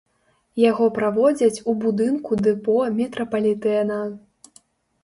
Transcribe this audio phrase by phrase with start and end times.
[0.61, 4.03] Яго праводзяць у будынку дэпо метрапалітэна.